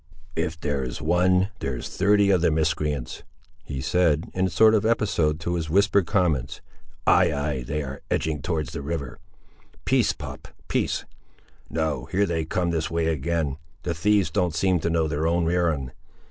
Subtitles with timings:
[0.35, 3.21] "If there's one, there's thirty of the miscreants!"
[3.63, 6.59] he said, in a sort of episode to his whispered comments.
[7.05, 13.93] "Ay, ay; they are edging towards the river—Peace, pup—peace—no, here they come this way again—the
[13.93, 15.91] thieves don't seem to know their own errand!